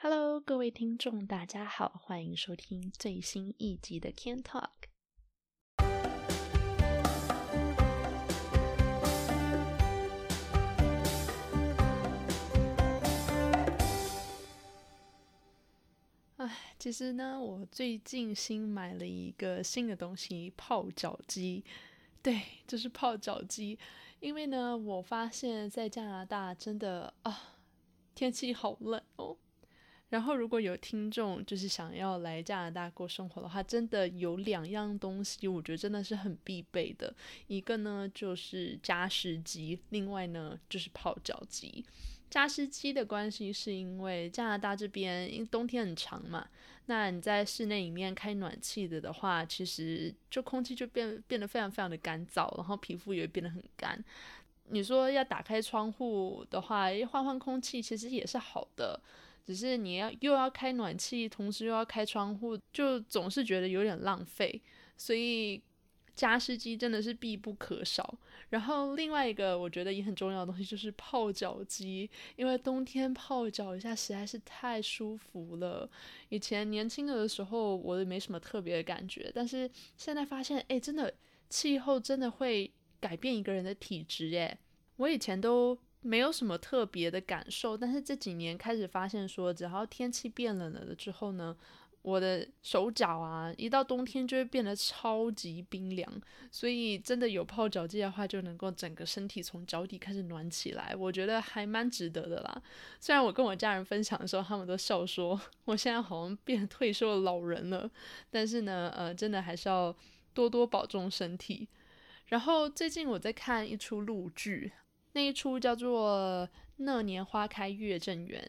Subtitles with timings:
[0.00, 4.68] Hello，各位听众，大家好，欢迎收听最新一集的 Can Talk。
[16.36, 21.64] 哎，其实呢，我最近新买了一个新的东西——泡脚机。
[22.22, 23.76] 对，就是泡脚机。
[24.20, 27.56] 因为呢，我发现在加拿大真的啊，
[28.14, 29.36] 天气好冷哦。
[30.10, 37.14] 然后，如果有听众就是想要来加拿大过生活的话，真的有两样东西，我觉得真的是很必备的。
[37.46, 41.84] 一个呢就是加湿机，另外呢就是泡脚机。
[42.30, 46.48] 加湿机的关系是因为加拿大这边因为冬天很长嘛，
[46.86, 54.02] 那你在室内里面开暖气的的话，其实就空气就变变得非常非常的干燥，然后皮肤也会变得很干。
[54.70, 58.98] 你说要打开窗户的话，换换空气其实也是好的。
[59.48, 64.60] 只是你要又要开暖气，同时又要开窗户，就总是觉得有点浪费，
[64.94, 65.58] 所以
[66.14, 68.18] 加湿机真的是必不可少。
[68.50, 75.88] 然后另外一个我觉得也很重要的东西就是泡脚机，因为冬天泡脚一下实在是太舒服了。
[76.28, 81.14] 以前年轻的时候我也没什么特别的感觉，但是现在发现，哎，真的
[81.48, 84.58] 气候真的会改变一个人的体质，哎，
[84.96, 85.78] 我以前都。
[86.00, 91.56] 没有什么特别的感受，但是这几年开始发现说，只要天气变冷了之后呢，
[92.02, 96.10] 我的手脚啊，一到冬天就会变得超级冰凉。
[96.52, 102.62] 所以真的有泡脚机的话，就能够整个身体从脚底开始暖起来，我觉得还蛮值得的啦。
[103.00, 107.90] 虽然我跟我家人分享的时候，他们都笑说 我现在好像变退休老人了，
[108.30, 109.94] 但是呢，呃，真的还是要
[110.32, 111.68] 多多保重身体。
[112.26, 114.72] 然后最近我在看一出陆剧。
[115.18, 118.40] 那一出叫做《那年花开月正圆》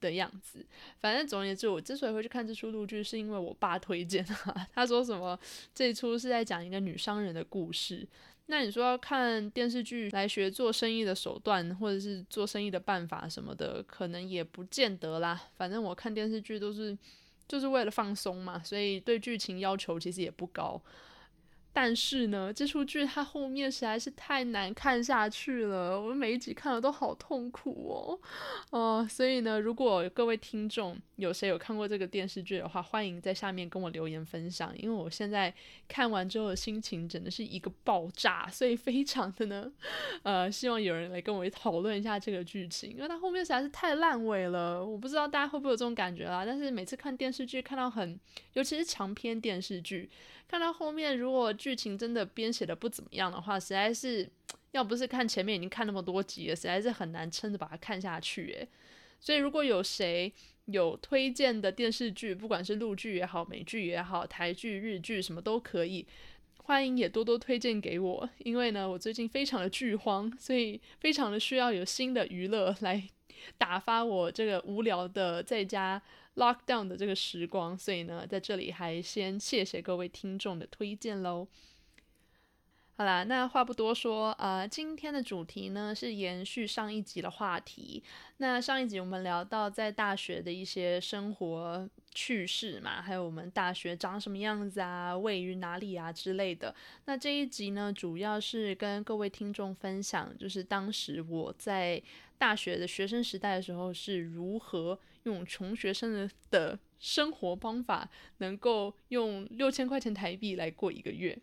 [0.00, 0.64] 的样子，
[0.98, 4.34] 反正总而言之，我之所以会去看这出陆剧，是因为我爸推荐的。
[4.72, 5.38] 他说什么
[5.74, 8.08] 这一出是在讲一个女商人的故事。
[8.46, 15.38] 那你说要看电视剧来学做生意的手段，或者是做生意的办法什么的，可能也不见得啦。
[15.56, 16.96] 反正我看电视剧都是
[17.46, 20.80] 就是为了放松嘛，所以对剧情要求其实也不高。
[21.76, 28.20] 但是呢，这出剧它后面实在是太难看下去了，我每一集看了都好痛苦哦，
[28.70, 35.52] 哦，所以呢，如果各位听众有谁有看过这个电视剧的话，欢迎在下面跟我留言分享，因为我现在
[35.88, 39.68] 看完之后的心情真的是一个爆炸，所以非常的呢，
[40.22, 48.16] 呃，希望有人来跟我讨论一下这个剧情，因为它后面实在是太烂尾了，我不知道大家会不会有这种感觉啦，但是每次看电视剧看到很，
[48.52, 50.08] 尤其是长篇电视剧，
[50.46, 54.28] 看到后面如果剧情真的编写的不怎么样的话，实在是
[54.72, 58.68] 要不是看前面已经看那么多集了，实在是很难撑着把它看下去诶。
[59.18, 60.30] 所以如果有谁
[60.66, 66.06] 有推荐的电视剧，不管是陆剧也好、美剧也好、台剧、日剧什么都可以，
[66.64, 68.28] 欢迎也多多推荐给我。
[68.40, 73.02] 因为呢，我最近非常的剧荒，所以非常的需要有新的娱乐来
[73.56, 76.02] 打发我这个无聊的在家。
[76.36, 81.46] Lockdown 的这个时光，所以呢，在这里还先谢谢各位听众的推荐喽。
[82.96, 88.02] 好啦，那话不多说，呃，今天的主题呢是延续上一集的话题。
[88.36, 96.74] 那上一集我们聊到在大学的一些生活趣事嘛，还有我们大学长什么样子啊，位于哪里啊之类的。
[97.06, 102.00] 那这一集呢，主要是跟各位听众分享，就是当时我在
[102.38, 108.08] 大学的学生时代的时候是如何用穷学生的的生活方法，
[108.38, 111.36] 能够用六千块钱台币来过一个月。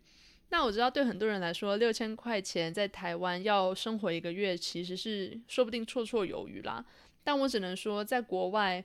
[0.48, 6.84] 那我知道，对很多人来说，六千块钱在台湾要生活一个月，其实是说不定绰绰有余啦。
[7.24, 8.84] 但我只能说，在国外，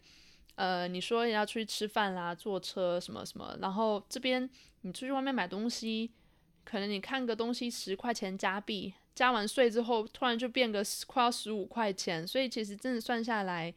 [0.57, 4.47] 呃，你说要出去吃饭啦、坐车什么什么，然后这边
[4.81, 6.11] 你出去外面买东西，
[6.65, 13.73] 可能你看个东西十块钱加币，加完税之后，突然就变个快要十五块钱，所以其实真的算下来，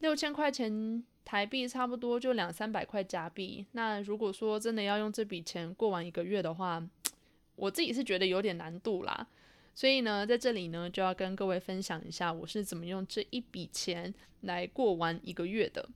[0.00, 1.02] 六千块钱。
[1.24, 3.64] 台币差不多就两三百块加币。
[3.72, 6.82] 那如果说真的要用这笔钱过完一个月的话，
[7.54, 9.28] 我自己是觉得有点难度啦。
[9.74, 15.88] 所以呢，在这里呢，就要跟各位分享一下我是怎么用这一笔钱来过完一个月的。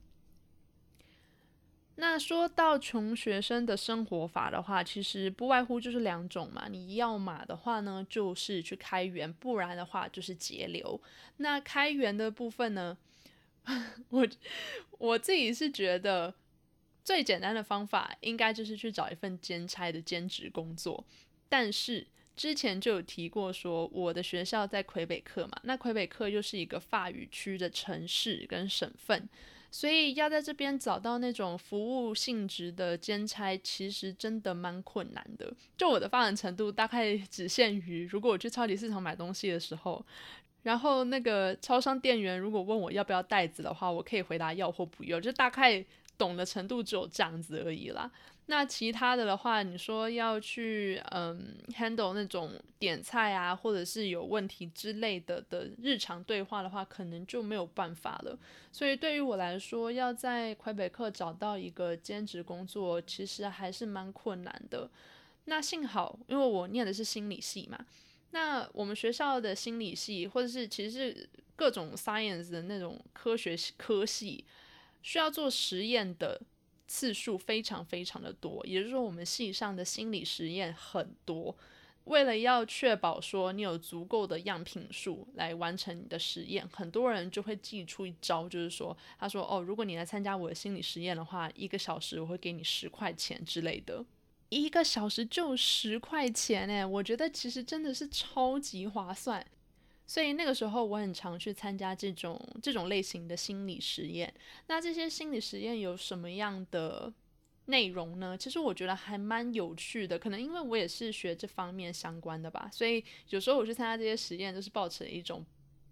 [1.99, 6.67] 那说到穷学生的生活法的话，其实不外乎就是两种嘛。
[6.69, 11.01] 你要嘛的话呢，就是去开源；不然的话就是节流。
[11.37, 12.97] 那开源的部分呢？
[14.09, 14.27] 我
[14.99, 16.33] 我自己是觉得
[17.03, 21.03] 最简单的方法，应该就是去找一份兼差的兼职工作。
[21.49, 22.05] 但是
[22.37, 29.27] 之前就有提过，说我的学校在魁北克嘛，那魁北克又是一个法语区的城市跟省份，
[29.71, 35.51] 所以要在这边找到那种服务性质的兼差，其实真的蛮困难的。
[35.75, 40.05] 就我的发展程度，大概只限于如果我去超级市场买东西的时候，
[40.61, 45.83] 然后那个超商店员如果问我要不要袋子的话，我可以回答要或不要，就大概
[46.17, 48.11] 懂的程度只有这样子而已啦。
[48.49, 58.39] 那其他的的话，你说要去嗯 handle 那种点菜啊，或者是有问题之类的的日常对话的话，可能就没有办法了。
[58.71, 64.89] 所以对于我来说，要在魁北克找到一个兼职工作，其实还是蛮困难的。
[65.43, 67.77] 那幸好，因为我念的是心理系嘛，
[68.31, 74.45] 那我们学校的心理系，或者是其实是各种 science 的那种科学科系，
[75.01, 76.39] 需要做实验的。
[76.87, 81.55] 次数非常非常的多，也就是说，我们系上的心理实验很多。
[82.05, 94.05] 为了要确保说你有足够的样品数来完成你的实验，很多人就会寄出一招，就是说，他说：“哦，如果你来参加我的心理实验的话，一个小时我会给你十块钱之类的。”
[94.47, 99.45] 一个小时就十块钱诶，我觉得其实真的是超级划算。
[100.07, 104.33] 所以那个时候我很常去参加这种这种类型的心理实验。
[104.67, 107.13] 那这些心理实验有什么样的
[107.65, 108.37] 内容呢？
[108.37, 110.17] 其实我觉得还蛮有趣的。
[110.17, 115.45] 可能因为我也是学这方面相关的吧，所以有时候我去参加这些实验，都是抱持一种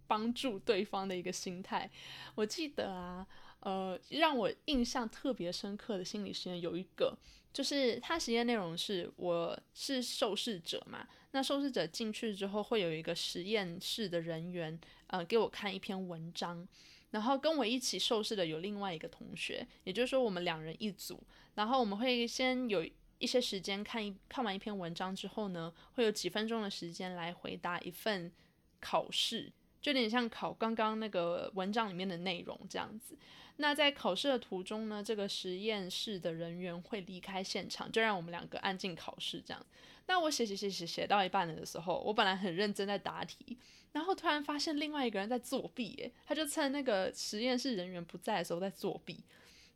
[0.07, 1.91] 帮助对方的一个心态。
[2.35, 3.27] 我记得啊，
[3.59, 7.17] 呃，让我印象特别深刻的心理实验有一个。
[7.51, 16.65] 就是他实验内容是，我是受试者嘛，那受试者进去之后会有一个实验室的人员，呃，给我看一篇文章，
[17.11, 21.21] 然后跟我一起受试的有另外一个同学，也就是说我们两人一组，
[21.55, 22.87] 然后我们会先有
[23.17, 28.31] 一些时间看一看完一篇文章之后呢，会有几分钟的时间来回答一份
[28.79, 33.17] 考试，就有点像考刚刚那个文章里面的内容这样子。
[33.57, 39.65] 那在考试的途中呢，这个实验室的人员会离开现场，就让我们两个安静考试这样。
[40.07, 43.57] 那我写写写写写到一半的时候，我本来很认真在答题，
[43.91, 49.23] 然后突然发现另外一个人在作弊，诶，他就趁那个实验室人员不在的时候在作弊。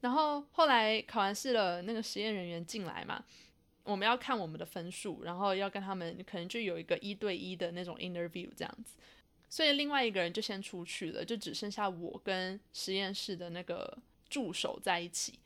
[0.02, 3.24] 然后后来考完试了，那个实验人员进来嘛，
[3.84, 8.96] 我们要看我们的分数，然后要跟他们可能就有一个一对一的那种 interview 这样子。
[9.50, 13.98] 所以另外一个人就先出去了，就只剩下我跟实验室的那个
[14.30, 15.40] 助手在一起。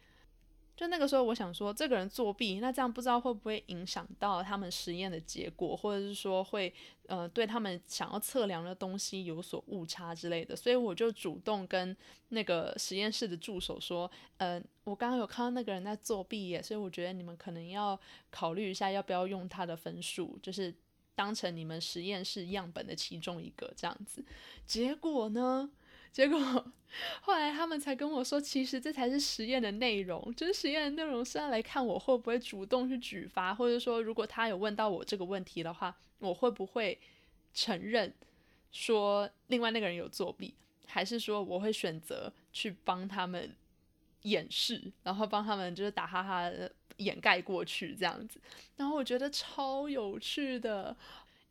[0.75, 6.73] 就那个时候，我想说，这个人作弊，那这样不知道会不会影响到他们实验的结果，或者是说会
[7.07, 10.55] 呃对他们想要测量的东西有所误差之类的。
[10.55, 11.95] 所以我就主动跟
[12.29, 17.99] 那个实验室的助手说，呃，我刚刚有看到那个人在作弊耶，所以我觉得你们可能要
[18.31, 20.73] 考虑一下，要不要用他的分数，就是。
[21.15, 24.25] 当成你们实验室样本的其中一个这样子，
[24.65, 25.69] 结果呢？
[26.13, 26.39] 结果
[27.21, 36.97] 后来他们才跟我说，其实这才是实验的内容，就是实验的内容是要来看我会不会主动去举发，或者说如果他有问到我这个问题的话，我会不会
[37.53, 38.13] 承认
[38.71, 40.53] 说另外那个人有作弊，
[40.85, 43.53] 还是说我会选择去帮他们
[44.21, 46.49] 掩饰，然后帮他们就是打哈哈。
[46.97, 48.39] 掩盖过去这样子，
[48.77, 50.95] 然后我觉得超有趣的，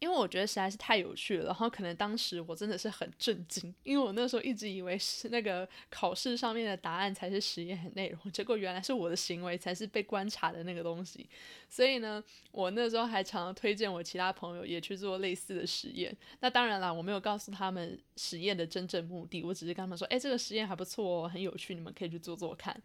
[0.02, 1.44] 因为我觉得实在是太有趣了。
[1.46, 11.29] 然后可能当时我真的是很震惊，因为我那时候一直以为是那个考试上面的答案才是实验的内容，结果原来是我的行为才是被观察的那个东西。
[11.69, 16.15] 所以呢，我那时候还常常推荐我其他朋友也去做类似的实验。
[16.41, 22.77] 那当然啦，我没有告诉他们实验的真正目的，我只是跟他们说，哎，这个实验还不错哦，很有趣，你们可以去做做看。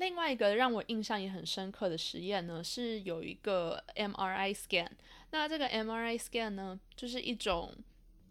[0.00, 4.88] 另外一个让我印象也很深刻的实验呢，是有一个 MRI scan。
[5.30, 7.72] 那这个 MRI scan 呢，就是一种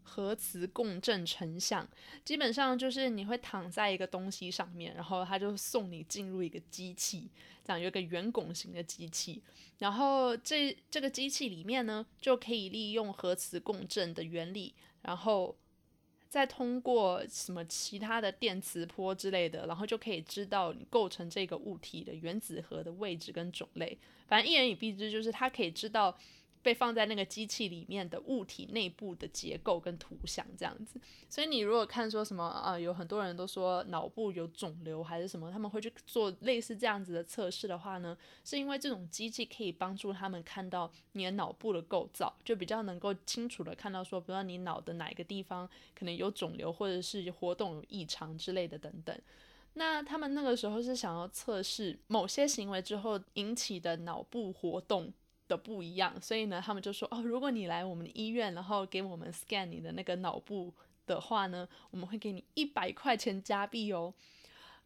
[0.02, 1.88] 核磁共振成像，
[2.26, 7.30] 基本上就是你会躺在一个东西上面，然后它就送你进入一个机器，
[7.64, 9.44] 这样有一个圆拱形的机器，
[9.78, 14.74] 然后这这个机器里面呢，就可以利用核磁共振的原理，
[15.04, 15.56] 然后。
[16.30, 23.98] 再通过什么其他的电磁波之类的，然后就可以知道你构成这个物体的原子核的位置跟种类。
[24.28, 26.18] 反正一言以蔽之，就是它可以知道。
[26.62, 31.00] 被放在那个机器里面的物体内部的结构跟图像这样子，
[31.30, 49.18] 所以你如果看说什么啊，有很多人都说脑部有肿瘤还是什么，他们会去做类似这样子的测试的话呢，是因为这种机器可以帮助他们看到你的脑部的构造，就比较能够清楚的看到说，比如说你脑的哪一个地方可能有肿瘤或者是活动有异常之类的等等。
[49.75, 55.13] 那他们那个时候是想要测试某些行为之后引起的脑部活动。
[55.50, 60.74] 的不一样，所以呢，他们就说哦，如果你来我们医院，然后给我们 scan 你的那个脑部
[61.06, 64.13] 的话呢，我们会给你一百块钱加币哦。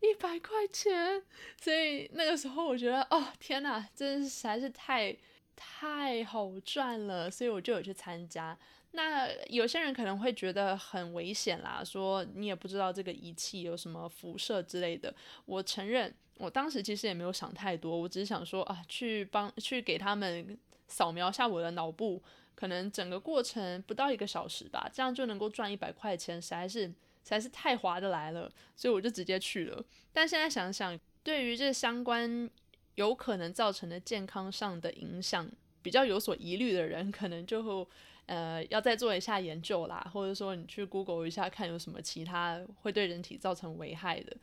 [0.01, 1.23] 一百块钱，
[1.61, 5.15] 所以那个时候我觉得，哦天哪，真是实在是太
[5.55, 8.57] 太好赚了，所以我就有去参加。
[8.91, 15.15] 那有些人可能会觉得很危险啦，说你也不知道这个仪器有什么辐射之类的。
[15.45, 22.21] 我承认，我当时其实也没有想太多，我只是想说啊，去帮去给他们扫描下我的脑部，
[22.55, 29.83] 可能整个过程不到一个小时吧，这样就能够赚一百块钱，实在是实在是太划得来了，所以我就直接去了。
[30.11, 32.49] 但现在想想，对于这相关
[32.95, 35.49] 有可能造成的健康上的影响
[35.81, 37.87] 比较有所疑虑的人，可能就。
[38.25, 44.33] 呃，要再做一下研究啦，或者说你去 Google 一下，看有什么其他会对人体造成危害的。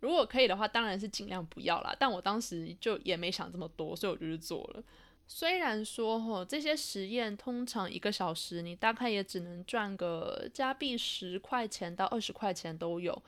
[0.00, 1.94] 如果可以的话，当然是尽量不要啦。
[1.98, 4.82] 但我当时就也没想这么多，所以我就去做了。
[5.26, 13.22] 虽然说吼，这些实验通常一个小时你大概也只能赚个加币十块钱到二十块钱都有。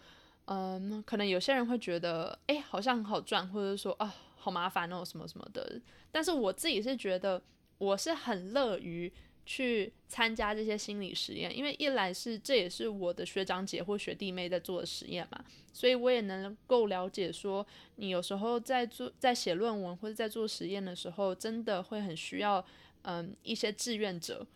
[0.47, 5.81] 嗯，可能有些人会觉得，哎，好像很好赚，或者说啊，好麻烦哦，什么什么的。
[6.11, 7.43] 但是我自己是觉得，
[7.79, 9.13] 我是很乐于。
[9.53, 17.67] 去参加这些心理实验，因为一来是这也是我的学长姐或学弟妹在做的实验嘛，所以我也能够了解说，
[17.97, 22.65] 你有时候在做在写论文或者在做实验的时候，真的会很需要
[23.03, 24.47] 嗯一些志愿者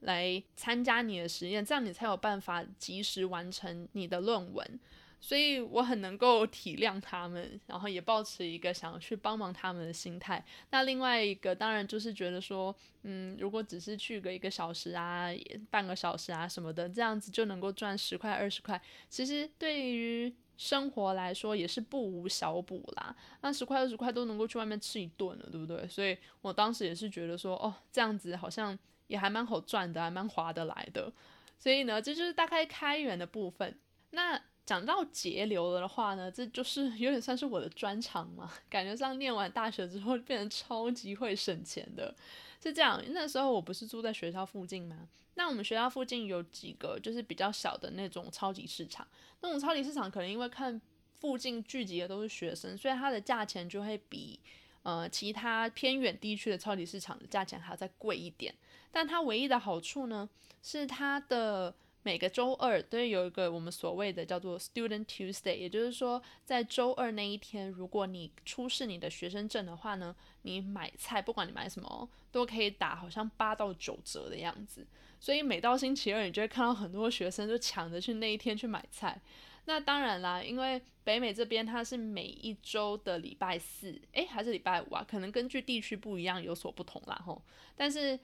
[0.00, 4.80] 来参加你的实验，这样你才有办法及时完成你的论文。
[5.20, 10.42] 所以我很能够体谅他们，然后也保持一个想要去帮忙他们的心态。
[10.70, 15.28] 那另外一个当然就是觉得说，嗯，如果只是去个一个小时啊、
[15.70, 23.14] 半个小时啊什么的，这样子就能够赚十块、二十块，其实对于生活来说也是不无小补啦。
[23.42, 25.86] 那十块、二十块都能够去外面吃一顿了，对不对？
[25.88, 31.12] 所以我当时也是觉得说，哦，这样子好像也还蛮好赚的，还蛮划得来的。
[31.58, 33.78] 所以呢，这就是大概开源的部分。
[34.12, 38.48] 那讲到节流了的话呢，这就是有点算是我的专长嘛。
[38.68, 42.14] 感觉上念完大学之后变成超级会省钱的，
[42.62, 43.02] 是这样。
[43.08, 45.08] 那时候我不是住在学校附近吗？
[45.34, 49.04] 那我们学校附近有几个就是比较小的那种超级市场。
[49.40, 50.80] 那种超级市场可能因为看
[51.18, 54.38] 附近聚集的都是学生，所以它的价钱就会比
[54.84, 58.54] 呃其他偏远地区的超级市场的价钱还要再贵一点。
[58.92, 60.28] 但它唯一的好处呢，
[60.62, 61.74] 是它的。
[62.02, 74.86] 每个周二都有一个我们所谓的叫做 Student Tuesday，也就是说，在周二那一天，如果你出示你的学生证的话呢，你买菜，不管你买什么，都可以打好像八到九折的样子。
[75.20, 79.20] 所以每到星期二，你就会看到很多学生就抢着去那一天去买菜。
[79.66, 85.04] 那当然啦，因为北美这边它是每一周的礼拜四，诶，还是礼拜五啊？
[85.06, 87.42] 可能根据地区不一样有所不同啦吼。
[87.76, 88.18] 但是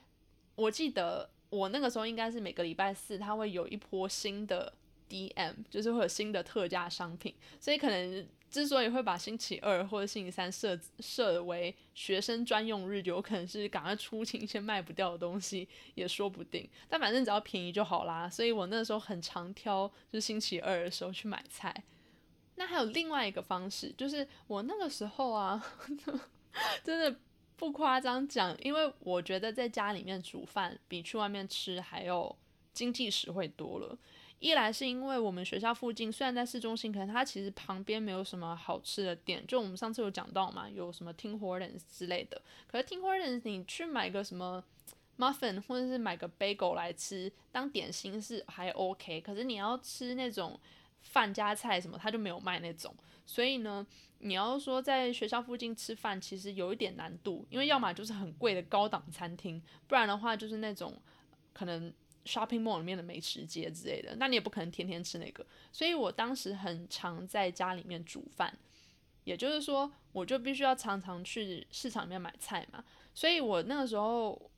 [0.54, 1.28] 我记得。
[1.50, 4.72] 我那个时候应该是每个礼拜四，它会有一波新的
[5.08, 16.68] DM，就是会有新的特价商品，所以可能之所以会把星期二或者星期三设设为学生专用日，有可能是赶快出清一些卖不掉的东西，也说不定。
[16.88, 21.84] 但反正只要便宜就好啦，所以我那个时候很常挑，就是星期二的时候去买菜。
[22.56, 25.64] 那还有另外一个方式，就是我那个时候啊，
[26.82, 27.16] 真的。
[27.56, 32.36] 不夸张讲，因为我觉得在家里面煮饭比去外面吃还要
[32.72, 33.96] 经济实惠多了。
[34.38, 39.42] 一来是因为我们学校附近虽然在市中心，可能它其实旁边没有什么好吃的店。
[39.48, 42.40] 就我们上次有讲到嘛，有什么 Tim Hortons 之类的。
[42.66, 44.62] 可是 Tim Hortons 你去买个什么
[45.16, 49.22] muffin 或者是买个 bagel 来吃当点心是还 OK。
[49.22, 50.60] 可是你要吃那种
[51.02, 52.94] 饭加菜什么，他就没有卖那种。
[53.24, 53.86] 所以呢。
[54.20, 60.98] 你要说在学校附近吃饭，其实有一点难度，因为要么就是很贵的高档餐厅，不然的话就是那种
[61.52, 61.92] 可能
[62.24, 65.46] shopping mall 里面的美食街之类的，那你也不可能天天吃那个。
[65.70, 68.58] 所以我当时很常在家里面煮饭，
[69.24, 72.82] 也就是说，我就必须要常常去市场里面买菜嘛。
[73.14, 74.50] 所以我那个时候，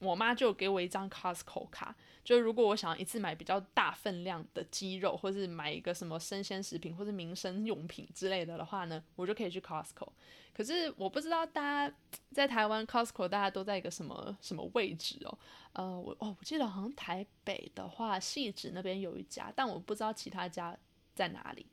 [0.00, 1.94] 我妈就给我一张 Costco 卡。
[2.24, 10.08] 就如果我想一次买比较大分量的鸡肉，或是买一个什么生鲜食品或者民生用品之类的的话呢，我就可以去 Costco。
[10.52, 11.94] 可是我不知道大家
[12.32, 15.38] 在台湾 Costco 大家都在一个什么什么位置哦？
[15.74, 20.76] 呃，我哦，我记得好像台北的话，汐止那边有一家，但我不知道其他家
[21.14, 21.64] 在哪里。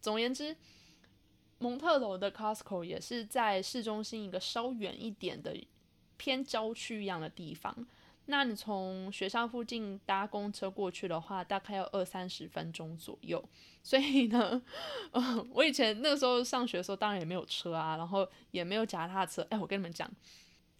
[0.00, 0.54] 总言之，
[1.58, 5.56] 蒙特楼的 Costco 也是在市中心一个稍远一点的
[6.22, 7.76] 偏郊区一样的地方。
[8.26, 13.44] 那你从学校附近搭公车过去的话，大概要二三十分钟左右。
[13.82, 14.62] 所以呢，
[15.10, 19.44] 呃，我以前那个时候上学的时候，当然也没有车啊，然后也没有脚踏车。
[19.50, 20.08] 哎，我跟你们讲，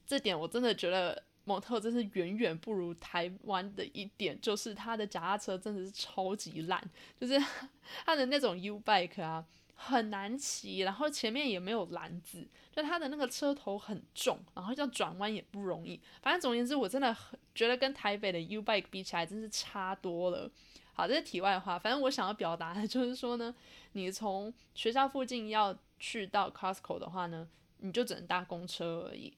[0.06, 6.80] 这点我真的觉得蒙特真是远远不如台湾的一点，就是它的脚踏车真的是超级烂，
[7.18, 7.36] 就是
[8.06, 16.00] 它的那种 U bike 啊，很难骑，然后前面也没有篮子，就它的那个车头很重，然后要转弯也不容易。
[16.20, 20.50] 反正总而言之，我真的很觉得跟台北的 U bike 比起来，真是差多了。
[20.94, 21.78] 好，这是题外话。
[21.78, 23.54] 反正我想要表达的就是说呢，
[23.92, 27.48] 你从学校附近要去到 Costco 的话呢，
[27.78, 29.32] 你就只能搭公车而已。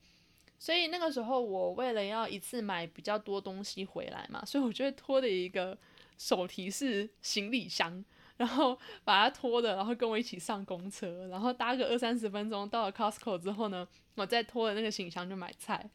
[0.59, 5.77] 所以那个时候，我为了要一次买比较多东西回来嘛，所以我就会拖着一个
[6.17, 8.03] 手提式行李箱，
[8.37, 15.89] 然后把它拖着，然后跟我一起上公车，然后搭个二三十分钟到了 Costco 之后呢，我再拖着那个行李箱去买菜。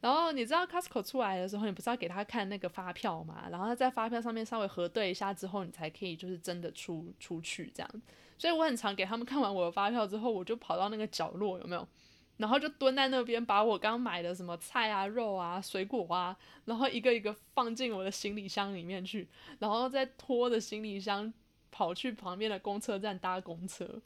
[0.00, 3.48] 然后你知道 Costco 出来的时候，你不是要给他看那个发票嘛？
[3.50, 7.90] 然后他在发票上面稍微核对一下之后，你才可以就是真的出出去这样。
[8.36, 11.88] 所以我很常给他们看完我的发票之后，我就跑到那个角落，有没有？
[12.36, 16.36] 然后就蹲在那边，把我刚买的什么菜啊、肉啊、水果啊，
[16.66, 19.26] 然后一个一个放进我的行李箱里面去，
[19.58, 21.32] 然后再拖着行李箱
[21.76, 24.00] 跑去旁边的公车站搭公车。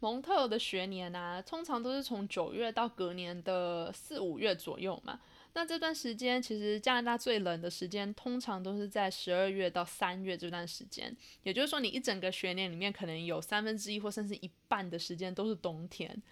[0.00, 5.18] 蒙特的学年啊，通常都是从九月到隔年的四五月左右嘛。
[5.54, 11.16] 那这段时间，其实加拿大最冷的时间，通常都是在十二月到三月这段时间。
[11.44, 16.22] 也就是说，你一整个学年里面，可能有三分之一或甚至一半的时间都是冬天。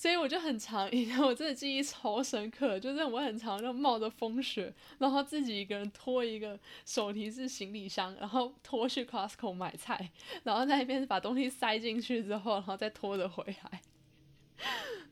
[0.00, 10.10] 所以我就很常，以前我真的记忆超深刻，就是我很常就冒着风雪，然后自己一个人拖一个手提式行李箱，然后拖去 Costco 买菜，
[10.42, 13.82] 然后在那边把东西塞进去之后，然后再拖着回来。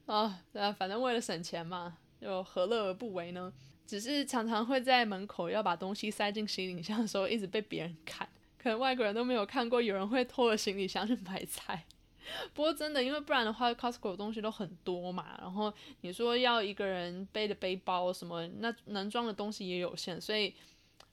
[0.07, 3.52] 啊，对反正为了省钱嘛，就何乐而不为呢？
[3.87, 8.26] 只是常常会在门口要把东西塞进行李箱的时候，一直被别人看，
[8.57, 11.85] 可能外国人都没有看过有人会拖着行李箱去买菜。
[12.54, 15.37] 不过真的，因为不然的话，Costco 的东西都很多嘛。
[15.40, 20.20] 然后你说要一个人背的背包什么，那能装的东西也有限。
[20.20, 20.54] 所以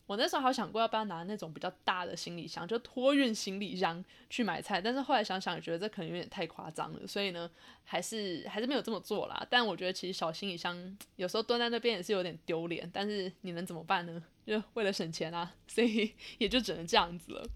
[0.06, 4.80] 我那时候好想过要不要拿那种比较大的行李箱，就托运行李箱去买菜。
[4.80, 7.50] 但是后来想想，觉得这可能有点太夸张了，所以呢，
[7.84, 9.46] 还是还是没有这么做啦。
[9.50, 12.90] 但我觉得其实小行李箱有时候蹲在那边也是有点丢脸。
[12.94, 14.24] 但是你能怎么办呢？
[14.46, 17.48] 就为了省钱啊，所以也就只能这样子了。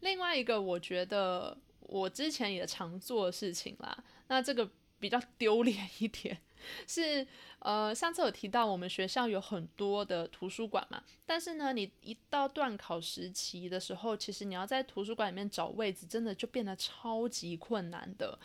[0.00, 1.56] 另外一个，我觉得。
[1.88, 4.70] 我之前也常做的事情啦，那这个
[5.00, 6.38] 比较丢脸一点，
[6.86, 7.26] 是
[7.60, 18.38] 呃上次有提到我们学校有很多的图书馆嘛，但是呢，你一到段考时期的时候，其实你要在图书馆里面找位置，真的就变得超级困难的。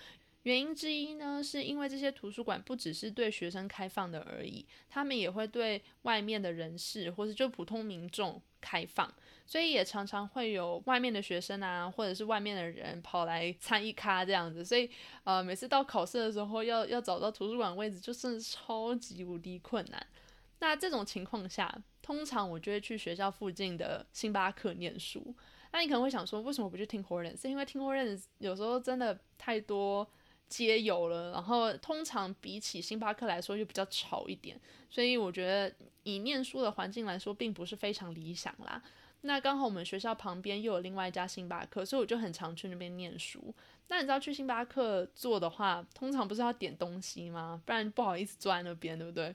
[0.44, 9.14] 原因之一呢，是因为这些图书馆不只是对学生开放的而已，他们也会对外面的人士或者就普通民众开放。
[9.46, 14.90] 所以也常常会有外面的学生啊，或者是外面的人跑来参一咖这样子，所以
[15.26, 20.08] 呃每次到考试的时候要要找到图书馆位置，就是超级无敌困难。
[20.60, 25.36] 那这种情况下，通常我就会去学校附近的星巴克念书。
[25.74, 30.08] 那你可能会想说，为什么不去听活人是因为听 h o r n s 有时候真的太多
[30.54, 38.82] 街有了，然后通常比起星巴克来说又比较吵一点，所以我觉得以念书的环境来说，并不是非常理想啦。
[39.22, 43.54] 那刚好我们学校旁边又有另外一家星巴克，所以我就很常去那边念书。
[43.88, 47.62] 那你知道去星巴克坐的话，通常不是要点东西吗？
[47.66, 49.34] 不然不好意思坐在那边，对不对？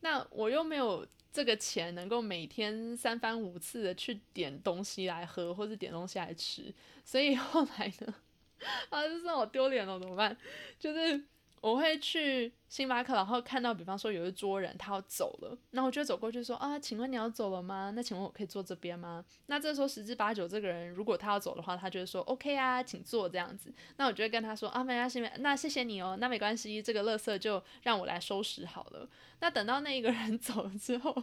[0.00, 6.74] 那我又没有这个钱，能够每天三番五次的去点东西来喝，或者点东西来吃。
[7.04, 8.14] 所以后来呢，
[8.90, 10.36] 啊，这让我丢脸了，怎么办？
[10.78, 11.24] 就是。
[11.62, 17.92] 我会去星巴克，然后看到，比方说有一桌人他要走了，那我就走过去说啊，请问你要走了吗？
[17.94, 19.22] 那请问我可以坐这边吗？
[19.44, 23.70] 那这时候十之八九，这个人如果他要走的话，他就会说 OK 啊，请坐这样子。
[23.98, 29.06] 那我就会跟他说啊，没关系，那谢谢你哦，那没关系，这个垃圾就让我来收拾好了。
[29.40, 31.14] 那等到那一个人 走了之后，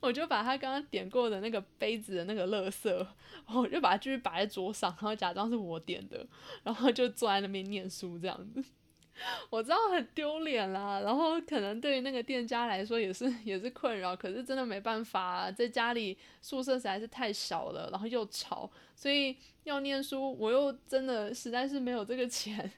[0.00, 3.06] 我就把他刚刚点过的那个杯子的那个垃圾，
[3.46, 6.26] 我就把它继续摆在桌上，然后假装是我点的，
[6.62, 8.62] 然后就坐在那边念书这样子。
[9.48, 22.70] 我知道很丢脸啦，然后可能对于那个店家来说也是也是困扰，可是真的没办法，在家里宿舍实在是太小了，然后又吵，所以要念书，我又真的实在是没有这个钱，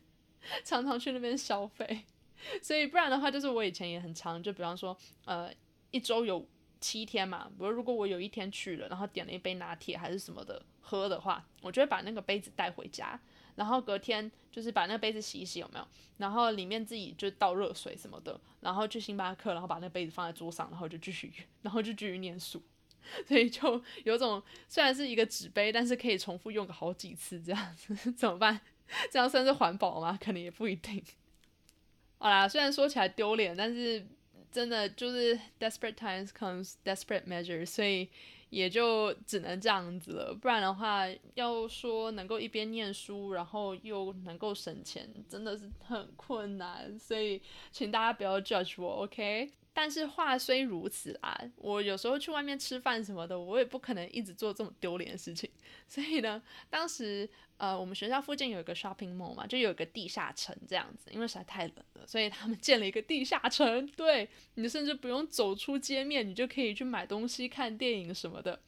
[0.64, 2.04] 常常去那边消费，
[2.62, 5.52] 所以不然的话，就是我以前也很常，就比方说，呃，
[5.90, 6.46] 一周有
[6.80, 13.18] 七天嘛，比如如果我有一天去了，然后点了一杯拿铁还是什么的喝的话，我就会把那个杯子带回家。
[13.56, 15.86] 然后隔天就是把那个杯子洗一洗，有没有？
[16.18, 22.62] 然后里面自己就倒热水什么的，然后去星巴克，然后把那杯子放在桌上，然后就继续，然后就继续念书。
[23.26, 28.60] 所以就有种虽然是一个纸杯，但是可以重复用个好几次这样子， 怎么办？
[29.10, 30.16] 这样算是环保吗？
[30.22, 31.02] 可能也不一定。
[32.18, 34.06] 好啦，虽然说起来丢脸，但是
[34.50, 38.08] 真的就是 desperate times comes desperate measures，所以
[38.50, 40.34] 也就只能这样子了。
[40.34, 46.98] 不然的话，要说能够一边念书，然后又能够省钱，真的是很困难。
[46.98, 49.50] 所以，请大家不要 judge 我，OK？
[49.80, 55.48] 但是话虽如此啊，我有时候去外面吃饭什么的，我也不可能一直做这么丢脸的事情。
[55.86, 63.86] 所以呢，当时呃，我们学校附近有一个 shopping mall 嘛，就有一个地下城这样子，因为实在太冷了，所以他们建了一个地下城。
[63.94, 68.58] 对你甚至不用走出街面，你就可以去买东西、看电影什么的。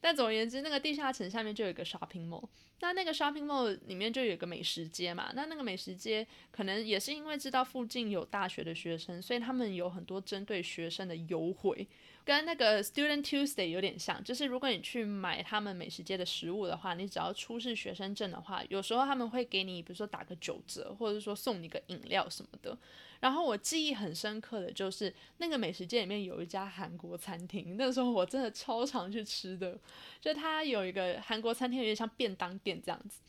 [0.00, 2.48] 但总而言之，那个地下城下面就有一个 shopping mall。
[2.80, 5.32] 那那个 shopping mall 里面就有个美食街嘛。
[5.34, 11.88] 那那个美食街可能也是因为知道附近有大学的学生，所以他们有很多针对学生的优惠，
[12.24, 14.22] 跟那个 Student Tuesday 有点像。
[14.22, 22.78] 就是如果你去买他们美食街的食物的话，你只要出示学生证的话，有时候他们会给你，比如说打个九折，或者说送你个饮料什么的。
[23.20, 29.78] 然后我记忆很深刻的就是那个美食街里面有一家韩国餐厅，那时候我真的超常去吃的，
[30.20, 33.20] 就它有一个韩国餐厅，有点像便当店这样子。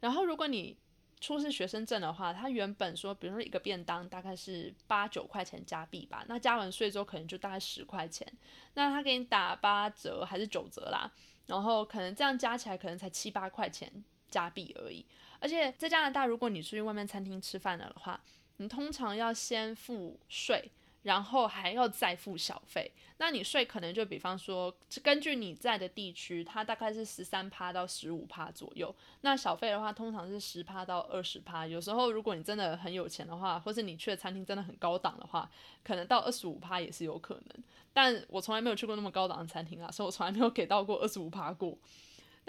[0.00, 0.76] 然后如果你
[1.20, 8.26] 出示学生证的话，它原本说，比如说一个便当大概是八九块钱加币吧，那加完税之后可能就大概十块钱，
[8.74, 11.12] 那他给你打八折还是九折啦，
[11.46, 13.92] 然后可能这样加起来可能才七八块钱
[14.30, 15.04] 加币而已。
[15.38, 18.18] 而且在加拿大，如果你出去外面餐厅吃饭了的话，
[18.60, 20.70] 你通常要先付税，
[21.04, 22.92] 然后还要再付小费。
[23.16, 28.94] 那你税可能就比方说，根据你在的地区，它大概是十三趴到十五趴左右。
[29.22, 31.66] 那小费的话，通常是十趴到二十趴。
[31.66, 35.50] 有时候如果你真的很有钱的话，或是你去的餐厅真的很高档的话，
[35.82, 37.64] 可能到二十五趴也是有可能。
[37.94, 41.78] 但我从来没有去过那么高档的餐厅啊，所以我从来没有给到过二十五趴过。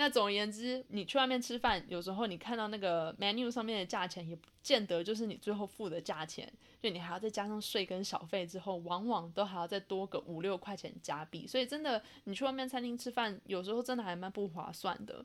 [0.02, 11.46] 那总而言之，你去外面吃饭，有时候你看到那个 menu 上面的价钱，也不见得就是你最后付的价钱，就你还要再加上税跟小费之后，往往都还要再多个五六块钱加币。
[11.46, 15.24] 所以真的，你去外面餐厅吃饭，有时候真的还蛮不划算的。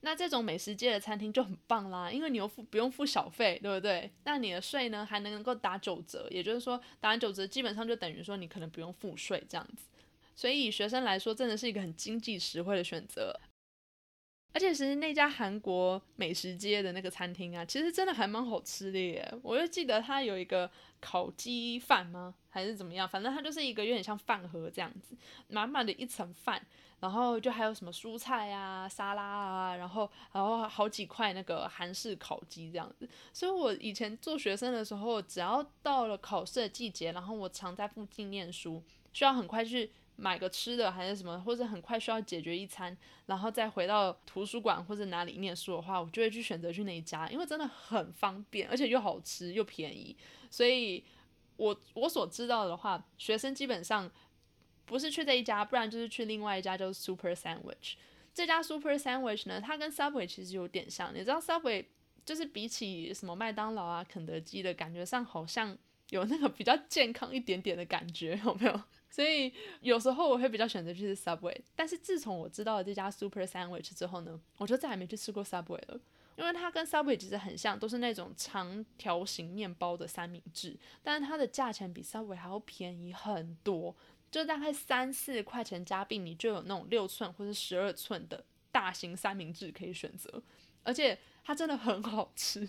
[0.00, 4.10] 那这种美食街的餐厅就很棒啦，因为你又付不用付小费，对不对？
[4.24, 9.84] 那你的税呢还能能够打九折，也就是说打完九折，基本上就等于说你可能不用付税这样子。
[10.34, 13.38] 所以以学生来说，真的是一个很经济实惠的选择。
[14.52, 19.34] 而且其实那家韩国美食街的那个餐厅啊，其实真的还蛮好吃的耶。
[19.42, 23.06] 我就记得它有一个烤鸡饭吗，还是怎么样？
[23.06, 25.14] 反正它就是一个有点像饭盒这样子，
[25.48, 26.64] 满满的一层饭，
[27.00, 33.06] 然后就还有什么蔬菜啊、沙拉啊，然后然后好几块那个韩式烤鸡这样子。
[33.34, 38.82] 所以我以前做学生的时候，只要到了考试的季节，然后我常在附近念书，
[39.12, 39.92] 需要很快去。
[40.16, 50.16] 买个吃的还是什么，或者很快需要解决一餐，然后再回到图书馆或者哪里念书的话，我就会去选择去那一家，因为真的很方便，而且又好吃又便宜。
[50.50, 51.04] 所以，
[51.56, 54.10] 我我所知道的话，学生基本上
[54.86, 57.94] 不是去这一家，不然就是去另外一家叫 Super Sandwich。
[58.32, 61.84] 这家 Super Sandwich 呢，它跟 Subway 其实有点像，你知道 Subway
[62.24, 65.76] 就是比起什么麦当劳啊、肯德基的感觉上，好像
[66.10, 68.80] 有那个比较健康一点点的感觉，有没有？
[69.08, 76.00] 所以有时候我会比较选择去吃 Subway，但是自从我知道了这家 Super Sandwich 之后呢，我就再也没去吃过 Subway 了，
[76.36, 83.94] 因为它跟 Subway 其实很像，都是那种长条形面包的三明治，但是它的价钱比 Subway 还要便宜很多，
[84.30, 90.42] 就大概三四块钱加币，你就有那种六寸或者十二寸的大型三明治可以选择，
[90.82, 92.68] 而且它真的很好吃。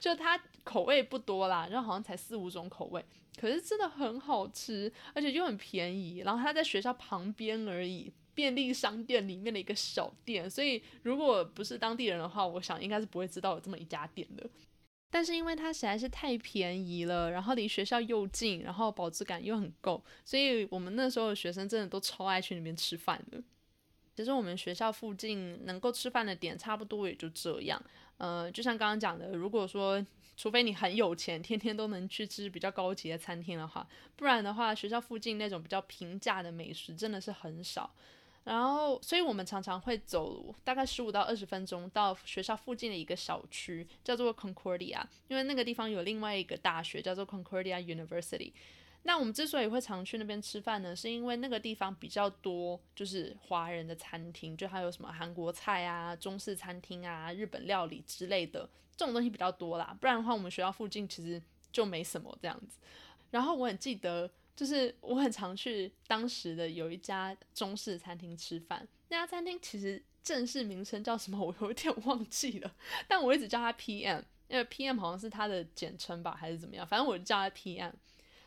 [0.00, 3.04] 就它口味不多啦，然后好像才四五种口味，
[3.38, 6.18] 可是真的很好吃，而且又很便宜。
[6.18, 14.48] 然后它在学校旁边而已，便利商店里面的一个小店，所以如果不是当地人的话，我想应该是不会知道有这么一家店的。
[15.10, 23.42] 但是因为它实在是太便宜了，然后离学校又近，然后保质感又很够，所以我们那时候的学生真的都超爱去那边吃饭的。
[24.16, 27.82] 其实我们学校附近能够吃饭的点差不多也就这样。
[28.22, 30.00] 呃，就像刚刚讲的，如果说
[30.36, 37.92] 除非你很有钱，天天都能去吃比较高级的餐厅的话，不然的话，学校附近那种比较平价的美食真的是很少。
[38.44, 48.52] 然后，所以我们常常会走大概十五到二十分钟到学校附近的一个小区，叫做 Concordia，因为那个地方有另外一个大学叫做 Concordia University。
[49.04, 59.96] 那我们之所以会常去那边吃饭呢，是因为那个地方比较多，就是华人的餐厅，就还有什么韩国菜啊、中式餐厅啊、日本料理之类的这种东西比较多啦。
[60.00, 62.78] 不然的话，我们学校附近其实就没什么这样子。
[63.32, 72.72] 然后我很记得，就是我很常去当时的有一家中式餐厅吃饭，那家餐厅其实正式名称叫什么， 我有点忘记了，
[73.08, 76.86] 但我一直叫它 PM，因为 PM 好像是它的简称吧，还是怎么样？
[76.86, 77.90] 反正我就叫它 PM。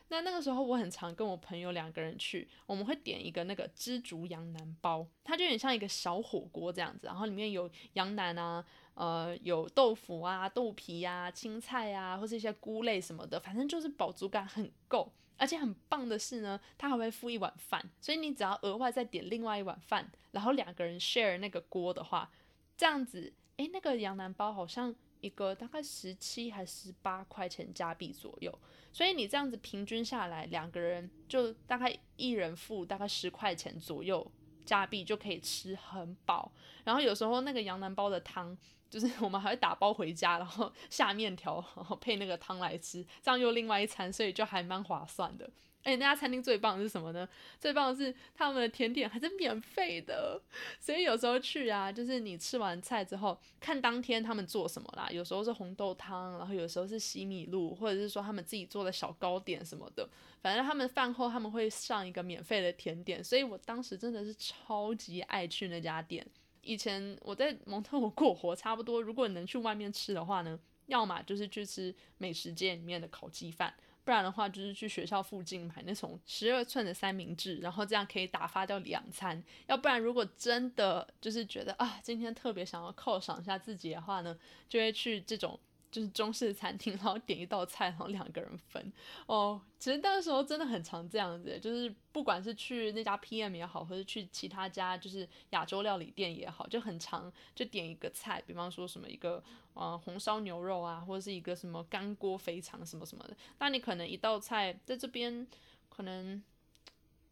[0.08, 8.64] 那那个时候我很常跟我朋友两个人去，我们会点一个那个知足羊腩包，它就有点像一个小火锅这样子，然后里面有羊腩啊，
[8.94, 15.12] 呃，有豆腐啊、豆皮呀、青菜啊，或是一些菇类什么的，反正就是饱足感很够。
[15.38, 22.30] 而且很棒的是呢，他还会附一碗饭，所以你只要额外再点另外一碗饭，然后两个人 share 那个锅的话，
[22.74, 28.56] 这样子，诶，那个羊腩包好像一个大概十七还十八块钱加币左右，
[28.92, 34.30] 所以你这样子平均下来，两个人就大概一人付大概十块钱左右
[34.64, 36.52] 加币就可以吃很饱，
[36.84, 38.56] 然后有时候那个羊腩包的汤。
[38.88, 45.50] 就是我们还会打包回家，然后下面条，然后配那个汤来吃，这样又另外一餐，所以就还蛮划算的。
[45.86, 47.28] 而且那家餐厅最棒的是什么呢？
[47.60, 50.42] 最棒的是他们的甜点还是免费的，
[50.80, 55.08] 所以有时候去啊，就是你吃完菜之后，看当天他们做什么啦。
[55.12, 60.08] 有时候是红豆汤，然后有时候是西米露，或者是说他们自己做的小糕点什么的。
[60.42, 66.26] 反正他们饭后他们会上一个免费的甜点，所以我当时真的是超级爱去那家店。
[66.62, 73.72] 以前我在蒙特我过活差不多，如果能去外面吃的话呢，要么就是去吃美食街里面的烤鸡饭，
[74.06, 79.42] 不然的话就是去学校附近买那种十二寸的三明治，然后这样可以打发掉两餐。
[79.66, 84.38] 要不然如果真的就是觉得啊，今天特别想要犒赏一下自己的话呢，
[84.68, 85.58] 就会去这种。
[85.96, 88.92] 就是中式餐厅，然后点一道菜，然后两个人分
[89.24, 89.58] 哦。
[89.78, 103.34] 其实那个时候真的很常这样子，就是不管是去那家 PM 也好，或者去其他家就是亚洲料理店也好，就很常就点一个菜，比方说什么一个呃红烧牛肉啊，或者是一个什么干锅肥肠什么什么的。
[103.58, 105.46] 那你可能一道菜在这边
[105.88, 106.42] 可能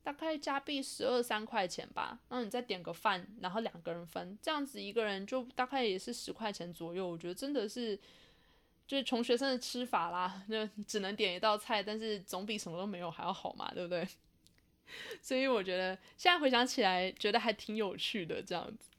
[0.03, 7.07] 大概加币十二三块钱吧，然后你再点个饭，然后两个人分，这样子一个人就大概也是十块钱左右。
[7.07, 8.01] 我觉得真的是。
[8.87, 14.07] 就是穷学生的吃法啦，就只能点一道菜，但是总比什么都没有还要好嘛，对不对？
[15.23, 18.91] 所以我觉得现在回想起来，觉得还挺有趣的这样子。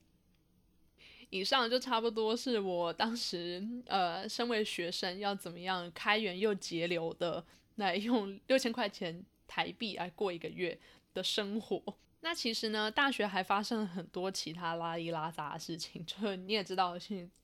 [1.30, 7.43] 以上就差不多是我当时呃，身为学生要怎么样开源又节流的
[7.76, 10.78] 来用六千块钱台币来过一个月
[11.13, 11.82] 的生活。
[12.25, 16.03] 那其实呢，大学还发生了很多其他拉里拉杂的事情。
[16.09, 16.97] 就你也知道，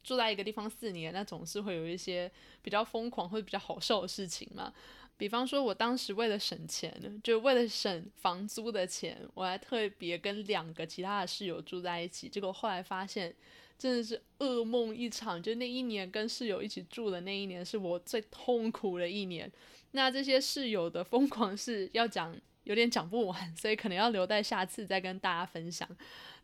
[0.04, 2.30] 住在一个地方四年，那总是会有一些
[2.64, 4.74] 比较疯狂或者比较好笑的事情嘛。
[5.18, 12.28] 比方说，我当时为了省钱，就为了省房租的钱，我还特别跟两个其他的室友住在一起。
[12.28, 13.32] 结果后来发现，
[13.78, 15.40] 真的是噩梦一场。
[15.40, 19.52] 就那一年跟室友一起住的那一年，是我最痛苦的一年。
[19.92, 22.36] 那这些室友的疯狂是要讲。
[22.64, 25.88] 有点讲不完， 所以可能要留待下次再跟大家分享。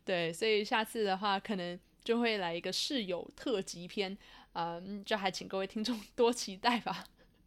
[0.03, 4.17] 对，所以下次的话，可能就会来一个室友特辑篇，
[4.53, 7.03] 嗯，就还请各位听众 多期待吧。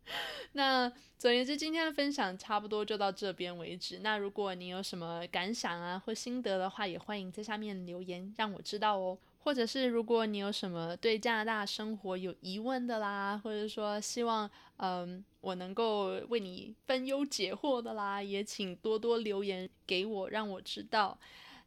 [0.53, 4.01] 那总而言之，今天的分享差不多就到这边为止。
[4.03, 9.17] 那如果你有什么感想啊或心得的话，也欢迎在下面留言让我知道哦。
[9.42, 21.18] 或者是如果你有什么对加拿大生活有疑问的啦，或者说希望嗯我能够为你分忧解惑的啦，也请多多留言给我，让我知道。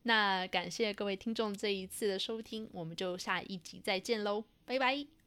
[0.03, 5.22] 那感谢各位听众这一次的收听，我们就下一集再见喽，拜拜。